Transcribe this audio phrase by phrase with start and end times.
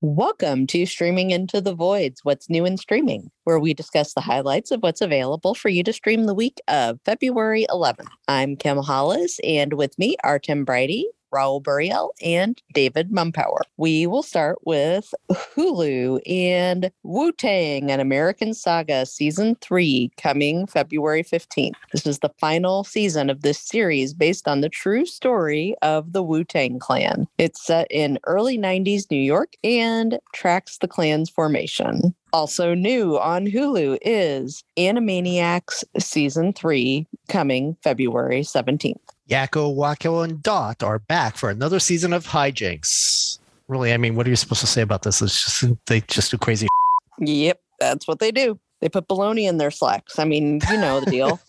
[0.00, 4.70] Welcome to Streaming Into the Voids What's New in Streaming, where we discuss the highlights
[4.70, 8.06] of what's available for you to stream the week of February 11th.
[8.28, 13.60] I'm Kim Hollis, and with me are Tim Brady, Raul Buriel, and David Mumpower.
[13.76, 21.22] We will start with Hulu and Wu Tang, an American Saga Season 3, coming February
[21.22, 21.74] 15th.
[21.92, 26.22] This is the final season of this series based on the true story of the
[26.22, 27.26] Wu Tang Clan.
[27.38, 32.14] It's set in early 90s New York and tracks the clan's formation.
[32.32, 38.96] Also new on Hulu is Animaniacs Season 3, coming February 17th.
[39.28, 43.38] Yakko, Wakko, and Dot are back for another season of hijinks.
[43.68, 45.20] Really, I mean, what are you supposed to say about this?
[45.20, 46.68] It's just they just do crazy.
[47.20, 48.60] Yep, that's what they do.
[48.80, 50.20] They put baloney in their slacks.
[50.20, 51.40] I mean, you know the deal.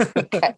[0.16, 0.54] okay.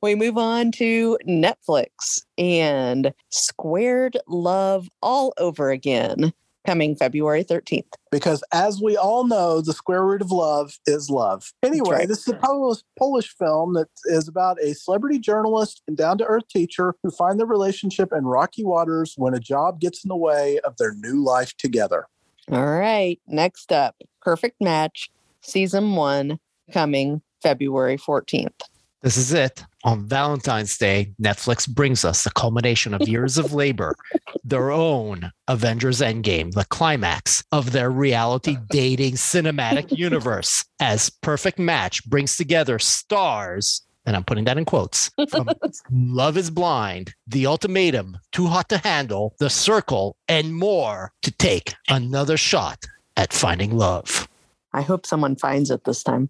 [0.00, 6.32] We move on to Netflix and Squared Love All Over Again
[6.66, 7.86] coming February 13th.
[8.10, 11.52] Because as we all know, the square root of love is love.
[11.62, 12.08] Anyway, right.
[12.08, 16.24] this is a Polish, Polish film that is about a celebrity journalist and down to
[16.24, 20.16] earth teacher who find their relationship in rocky waters when a job gets in the
[20.16, 22.06] way of their new life together.
[22.50, 23.20] All right.
[23.26, 26.38] Next up Perfect Match, Season 1,
[26.72, 28.60] coming February 14th.
[29.02, 29.64] This is it.
[29.86, 33.94] On Valentine's Day, Netflix brings us the culmination of years of labor,
[34.42, 42.04] their own Avengers Endgame, the climax of their reality dating cinematic universe, as Perfect Match
[42.10, 45.48] brings together stars, and I'm putting that in quotes, from
[45.92, 51.76] Love is Blind, The Ultimatum, Too Hot to Handle, The Circle, and more to take
[51.88, 54.26] another shot at finding love.
[54.72, 56.28] I hope someone finds it this time.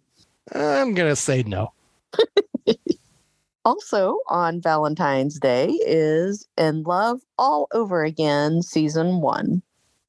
[0.54, 1.72] I'm going to say no.
[3.66, 9.60] Also on Valentine's Day is In Love All Over Again, Season 1.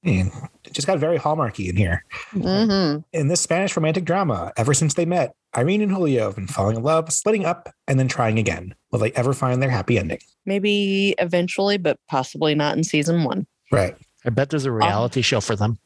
[0.03, 0.31] And
[0.63, 2.05] it just got very hallmarky in here.
[2.33, 2.99] Mm-hmm.
[3.13, 6.77] In this Spanish romantic drama, ever since they met, Irene and Julio have been falling
[6.77, 8.75] in love, splitting up, and then trying again.
[8.91, 10.19] Will they ever find their happy ending?
[10.45, 13.47] Maybe eventually, but possibly not in Season 1.
[13.71, 13.95] Right.
[14.23, 15.79] I bet there's a reality show for them.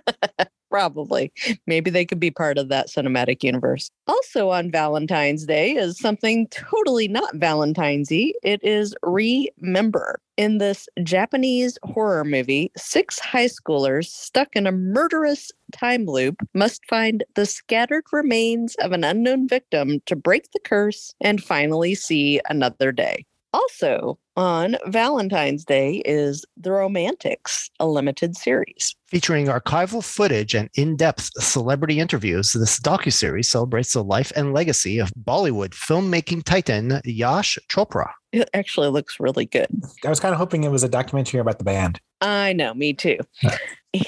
[0.70, 1.32] Probably.
[1.66, 3.90] Maybe they could be part of that cinematic universe.
[4.06, 8.32] Also on Valentine's Day is something totally not Valentine's y.
[8.44, 10.20] It is Remember.
[10.36, 16.86] In this Japanese horror movie, six high schoolers stuck in a murderous time loop must
[16.86, 22.40] find the scattered remains of an unknown victim to break the curse and finally see
[22.48, 23.26] another day.
[23.52, 28.94] Also, on Valentine's Day is The Romantics, a limited series.
[29.08, 35.12] Featuring archival footage and in-depth celebrity interviews, this docuseries celebrates the life and legacy of
[35.14, 38.12] Bollywood filmmaking titan Yash Chopra.
[38.32, 39.68] It actually looks really good.
[40.04, 42.00] I was kind of hoping it was a documentary about the band.
[42.20, 43.18] I know, me too.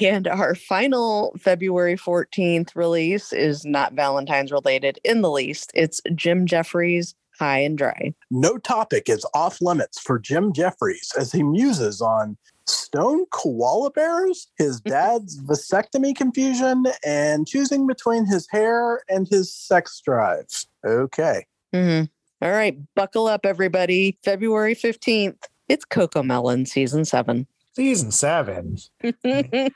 [0.01, 5.73] and our final February 14th release is not Valentine's related in the least.
[5.75, 8.15] It's Jim Jefferies high and dry.
[8.31, 12.37] No topic is off limits for Jim Jefferies as he muses on
[12.67, 20.01] stone koala bears, his dad's vasectomy confusion, and choosing between his hair and his sex
[20.05, 20.47] drive.
[20.87, 21.45] Okay.
[21.75, 22.05] Mm-hmm.
[22.45, 24.19] All right, buckle up, everybody.
[24.25, 27.47] February 15th, it's CoComelon season seven.
[27.75, 28.77] Season seven.
[29.23, 29.71] they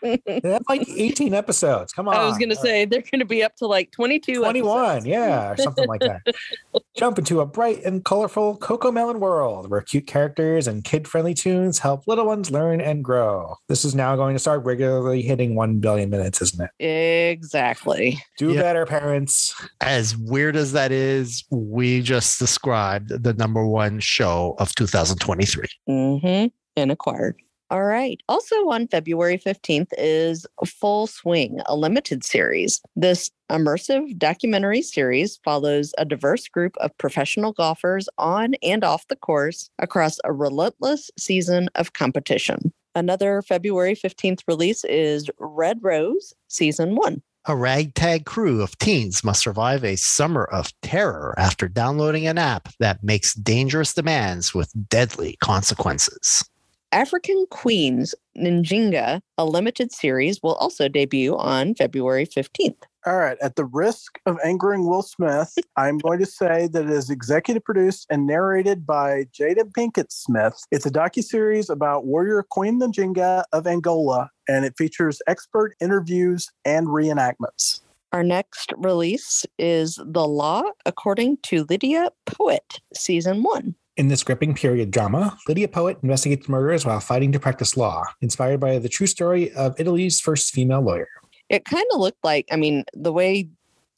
[0.45, 1.93] have like 18 episodes.
[1.95, 2.17] Come on.
[2.17, 4.35] I was going to say they're going to be up to like 22.
[4.41, 5.07] 21, episodes.
[5.07, 6.21] yeah, or something like that.
[6.97, 11.79] Jump into a bright and colorful CoComelon world where cute characters and kid friendly tunes
[11.79, 13.57] help little ones learn and grow.
[13.69, 16.85] This is now going to start regularly hitting 1 billion minutes, isn't it?
[17.31, 18.19] Exactly.
[18.37, 18.61] Do Yeah.
[18.63, 19.55] better, parents.
[19.81, 25.65] As weird as that is, we just described the number one show of 2023.
[25.89, 26.47] Mm-hmm.
[26.79, 27.37] And acquired.
[27.69, 28.21] All right.
[28.29, 32.81] Also on February 15th is Full Swing, a limited series.
[32.95, 39.17] This immersive documentary series follows a diverse group of professional golfers on and off the
[39.17, 42.73] course across a relentless season of competition.
[42.95, 47.21] Another February 15th release is Red Rose Season 1.
[47.49, 52.69] A ragtag crew of teens must survive a summer of terror after downloading an app
[52.79, 56.49] that makes dangerous demands with deadly consequences.
[56.93, 62.83] African Queens Njinga, a limited series, will also debut on February 15th.
[63.07, 63.37] All right.
[63.41, 67.65] At the risk of angering Will Smith, I'm going to say that it is executive
[67.65, 70.59] produced and narrated by Jada Pinkett Smith.
[70.73, 76.89] It's a docuseries about warrior Queen Njinga of Angola, and it features expert interviews and
[76.89, 77.81] reenactments.
[78.13, 83.75] Our next release is The Law According to Lidia Poët, Season 1.
[83.97, 88.61] In this gripping period drama, Lidia Poët investigates murders while fighting to practice law, inspired
[88.61, 91.09] by the true story of Italy's first female lawyer.
[91.49, 93.49] It kind of looked like, I mean, the way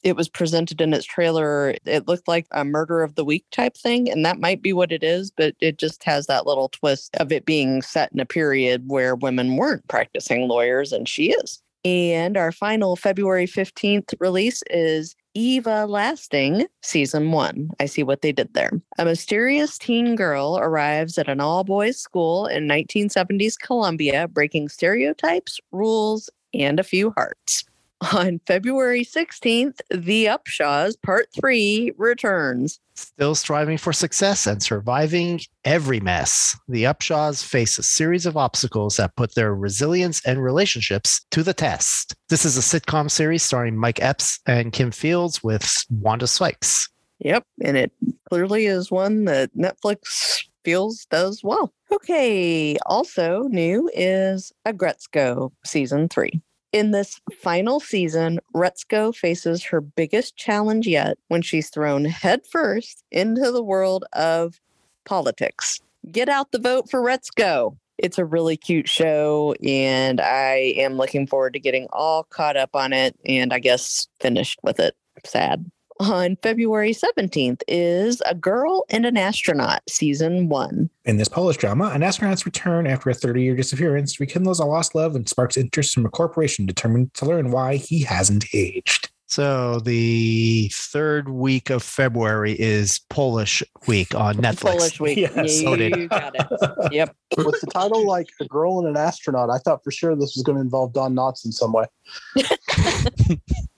[0.03, 3.75] it was presented in its trailer, it looked like a murder of the week type
[3.75, 4.09] thing.
[4.09, 7.33] And that might be what it is, but it just has that little twist of
[7.33, 11.61] it being set in a period where women weren't practicing lawyers, and she is.
[11.83, 17.71] And our final February 15th release is Eva Lasting Season 1.
[17.79, 18.73] I see what they did there.
[18.97, 25.61] A mysterious teen girl arrives at an all boys school in 1970s Colombia, breaking stereotypes,
[25.71, 27.63] rules, and a few hearts.
[28.13, 32.79] On February 16th, The Upshaws Part 3 returns.
[32.95, 38.95] Still striving for success and surviving every mess, the Upshaws face a series of obstacles
[38.97, 42.15] that put their resilience and relationships to the test.
[42.29, 46.87] This is a sitcom series starring Mike Epps and Kim Fields with Wanda Sykes.
[47.19, 47.91] Yep, and it
[48.29, 51.73] clearly is one that Netflix feels does well.
[51.91, 56.41] Okay, also new is Aggretsuko Season 3.
[56.71, 63.51] In this final season, Retsuko faces her biggest challenge yet when she's thrown headfirst into
[63.51, 64.59] the world of
[65.03, 65.79] politics.
[66.11, 67.75] Get out the vote for Retsuko.
[67.97, 72.75] It's a really cute show, and I am looking forward to getting all caught up
[72.75, 74.95] on it and I guess finished with it.
[75.25, 75.69] Sad
[75.99, 80.89] on February 17th is A Girl and an Astronaut, Season 1.
[81.05, 84.95] In this Polish drama, an astronaut's return after a 30 year disappearance rekindles a lost
[84.95, 89.09] love and sparks interest from a corporation determined to learn why he hasn't aged.
[89.27, 94.61] So the third week of February is Polish week on Netflix.
[94.61, 95.17] Polish Week.
[95.19, 95.35] Yes.
[95.35, 96.91] you, So did- you got it.
[96.91, 97.15] Yep.
[97.37, 100.41] With the title like A Girl and an Astronaut, I thought for sure this was
[100.43, 101.85] going to involve Don Knotts in some way.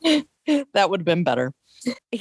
[0.74, 1.54] that would have been better.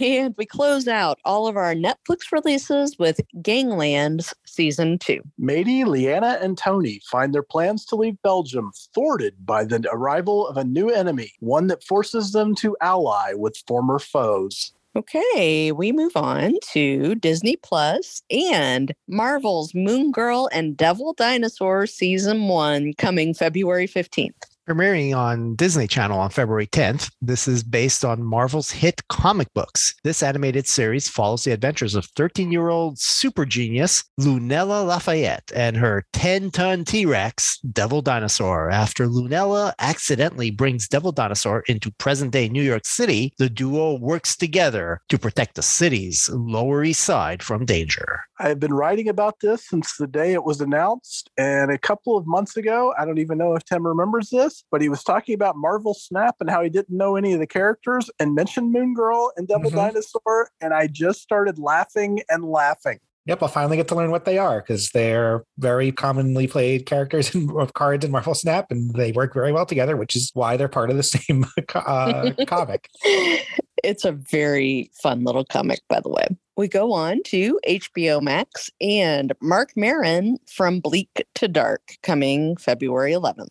[0.01, 5.21] And we close out all of our Netflix releases with Ganglands Season 2.
[5.39, 10.57] Mady, Leanna, and Tony find their plans to leave Belgium thwarted by the arrival of
[10.57, 14.73] a new enemy, one that forces them to ally with former foes.
[14.97, 22.49] Okay, we move on to Disney Plus and Marvel's Moon Girl and Devil Dinosaur Season
[22.49, 24.50] 1 coming February 15th.
[24.69, 29.95] Premiering on Disney Channel on February 10th, this is based on Marvel's hit comic books.
[30.05, 35.77] This animated series follows the adventures of 13 year old super genius Lunella Lafayette and
[35.77, 38.71] her 10 ton T Rex, Devil Dinosaur.
[38.71, 44.37] After Lunella accidentally brings Devil Dinosaur into present day New York City, the duo works
[44.37, 48.21] together to protect the city's Lower East Side from danger.
[48.41, 51.31] I have been writing about this since the day it was announced.
[51.37, 54.81] And a couple of months ago, I don't even know if Tim remembers this, but
[54.81, 58.09] he was talking about Marvel Snap and how he didn't know any of the characters
[58.19, 59.75] and mentioned Moon Girl and Devil Mhm.
[59.77, 60.49] Dinosaur.
[60.61, 62.99] And I just started laughing and laughing.
[63.27, 67.35] Yep, I'll finally get to learn what they are because they're very commonly played characters
[67.35, 70.57] in, of cards in Marvel Snap, and they work very well together, which is why
[70.57, 71.45] they're part of the same
[71.75, 72.89] uh, comic.
[73.83, 76.27] It's a very fun little comic, by the way.
[76.57, 83.13] We go on to HBO Max and Marc Maron from Bleak to Dark coming February
[83.13, 83.49] 11th.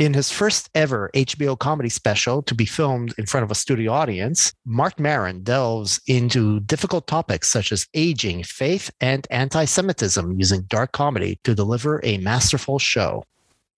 [0.00, 3.92] In his first ever HBO comedy special to be filmed in front of a studio
[3.92, 10.62] audience, Marc Maron delves into difficult topics such as aging, faith, and anti Semitism using
[10.62, 13.24] dark comedy to deliver a masterful show.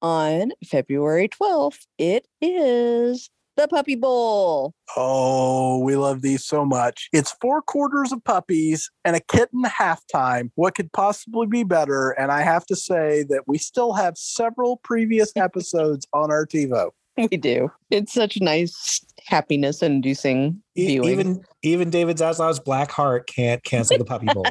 [0.00, 4.74] On February 12th, it is the Puppy Bowl.
[4.96, 7.08] Oh, we love these so much.
[7.12, 10.50] It's four quarters of puppies and a kitten halftime.
[10.54, 12.10] What could possibly be better?
[12.10, 16.90] And I have to say that we still have several previous episodes on our TiVo.
[17.16, 17.70] We do.
[17.90, 21.08] It's such nice happiness inducing viewing.
[21.08, 24.46] even even David Zaslav's Black Heart can't cancel the Puppy Bowl.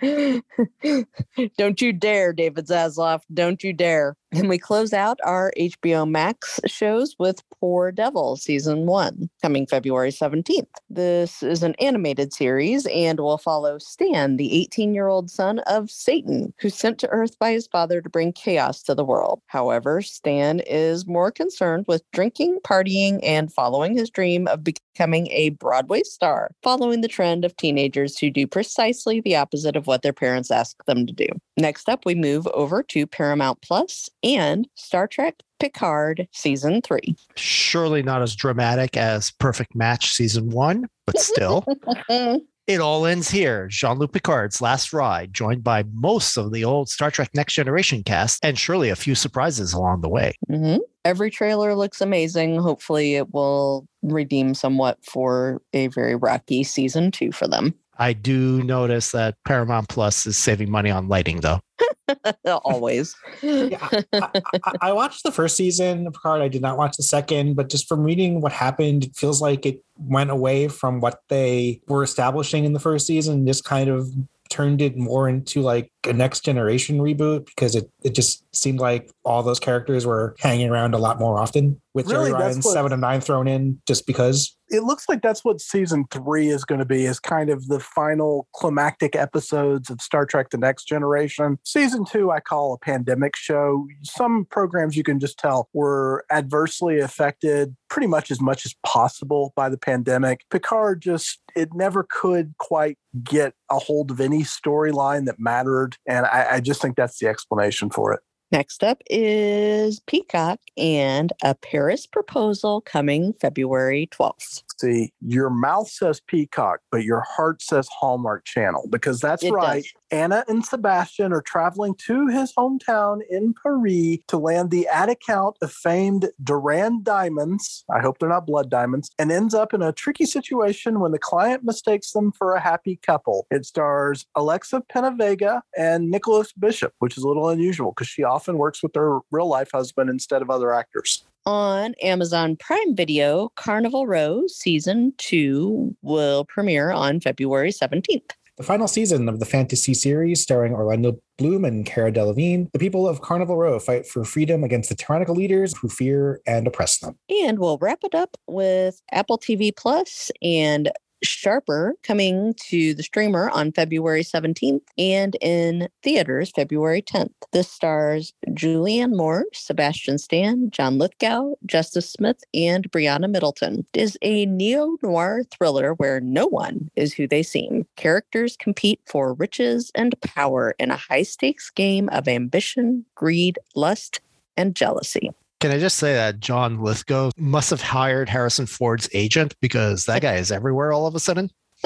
[1.58, 3.22] Don't you dare, David Zaslav.
[3.32, 4.16] Don't you dare.
[4.32, 10.10] And we close out our HBO Max shows with Poor Devil Season 1 coming February
[10.10, 10.66] 17th.
[10.90, 15.90] This is an animated series and will follow Stan, the 18 year old son of
[15.90, 19.40] Satan, who's sent to Earth by his father to bring chaos to the world.
[19.46, 25.50] However, Stan is more concerned with drinking, partying, and following his dream of becoming a
[25.50, 30.12] Broadway star, following the trend of teenagers who do precisely the opposite of what their
[30.12, 31.26] parents ask them to do.
[31.56, 37.14] Next up, we move over to Paramount Plus and Star Trek Picard Season 3.
[37.36, 41.64] Surely not as dramatic as Perfect Match Season 1, but still.
[42.66, 43.68] It all ends here.
[43.68, 48.02] Jean Luc Picard's last ride, joined by most of the old Star Trek Next Generation
[48.02, 50.32] cast, and surely a few surprises along the way.
[50.50, 50.80] Mhm.
[51.04, 52.56] Every trailer looks amazing.
[52.56, 57.74] Hopefully, it will redeem somewhat for a very rocky season two for them.
[57.98, 61.60] I do notice that Paramount Plus is saving money on lighting, though.
[62.64, 63.16] Always.
[63.42, 66.42] Yeah, I, I, I watched the first season of Picard.
[66.42, 69.64] I did not watch the second, but just from reading what happened, it feels like
[69.64, 74.08] it went away from what they were establishing in the first season, just kind of
[74.50, 79.10] turned it more into like a next generation reboot because it, it just seemed like
[79.24, 82.92] all those characters were hanging around a lot more often with Really, Jerry what- seven
[82.92, 84.56] and nine thrown in just because.
[84.68, 87.78] it looks like that's what season three is going to be is kind of the
[87.78, 91.56] final climactic episodes of star trek the next generation.
[91.64, 93.86] Season two i call a pandemic show.
[94.02, 99.52] Some programs you can just tell were adversely affected pretty much as much as possible
[99.54, 100.40] by the pandemic.
[100.50, 106.26] Picard just it never could quite get a hold of any storyline that mattered and
[106.26, 108.20] I, I just think that's the explanation for it
[108.52, 114.62] Next up is Peacock and a Paris proposal coming February 12th.
[114.78, 119.82] See your mouth says peacock but your heart says hallmark channel because that's It right
[119.82, 119.92] does.
[120.10, 125.56] anna and sebastian are traveling to his hometown in paris to land the ad account
[125.62, 129.92] of famed duran diamonds i hope they're not blood diamonds and ends up in a
[129.92, 135.60] tricky situation when the client mistakes them for a happy couple it stars alexa penavega
[135.76, 139.48] and nicholas bishop which is a little unusual because she often works with her real
[139.48, 146.46] life husband instead of other actors On Amazon Prime Video, Carnival Row season two will
[146.46, 148.30] premiere on February 17th.
[148.56, 153.06] The final season of the fantasy series, starring Orlando Bloom and Cara Delevingne, the people
[153.06, 157.18] of Carnival Row fight for freedom against the tyrannical leaders who fear and oppress them.
[157.28, 160.90] And we'll wrap it up with Apple TV Plus and
[161.24, 167.32] Sharper coming to the streamer on February 17th and in theaters February 10th.
[167.52, 173.86] This stars Julianne Moore, Sebastian Stan, John Lithgow, Justice Smith, and Brianna Middleton.
[173.92, 177.86] It is a neo noir thriller where no one is who they seem.
[177.96, 184.20] Characters compete for riches and power in a high stakes game of ambition, greed, lust,
[184.56, 185.30] and jealousy.
[185.64, 190.20] Can I just say that John Lithgow must have hired Harrison Ford's agent because that
[190.20, 191.50] guy is everywhere all of a sudden?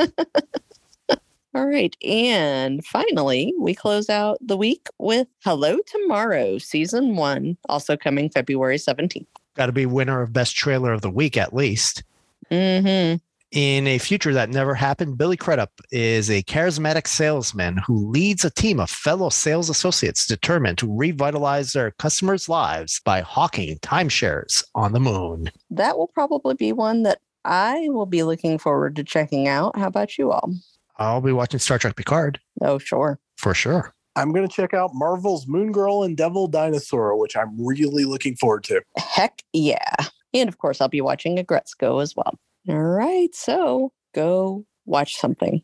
[1.54, 1.96] All right.
[2.04, 8.78] And finally, we close out the week with Hello Tomorrow, season one, also coming February
[8.78, 9.26] 17th.
[9.54, 12.02] Got to be winner of best trailer of the week at least.
[12.50, 13.14] hmm
[13.52, 18.50] In a future that never happened, Billy Crudup is a charismatic salesman who leads a
[18.50, 24.92] team of fellow sales associates determined to revitalize their customers' lives by hawking timeshares on
[24.92, 25.50] the moon.
[25.70, 29.78] That will probably be one that I will be looking forward to checking out.
[29.78, 30.52] How about you all?
[30.98, 33.18] I'll be watching Star Trek Picard Oh, sure.
[33.38, 33.94] for sure.
[34.14, 38.36] I'm going to check out Marvel's Moon Girl and Devil Dinosaur, which I'm really looking
[38.36, 38.82] forward to.
[38.98, 39.94] Heck yeah.
[40.34, 42.38] And of course, I'll be watching Aggretsuko as well.
[42.68, 43.34] All right.
[43.34, 45.62] So go watch something.